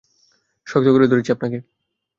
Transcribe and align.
শক্ত 0.67 0.87
করে 0.91 1.05
ধরেছি 1.07 1.29
আপনাকে! 1.31 1.57